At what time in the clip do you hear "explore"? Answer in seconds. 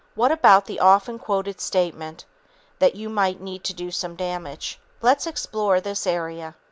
5.27-5.79